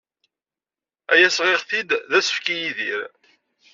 Aya 1.13 1.29
sɣiɣ-t-id 1.35 1.89
d 2.09 2.11
asefk 2.19 2.45
i 2.53 2.55
Yidir. 2.61 3.01